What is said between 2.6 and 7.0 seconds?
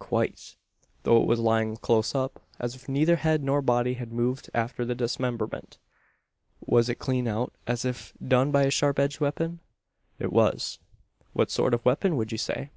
if neither head nor body had moved after the dismemberment." "Was it a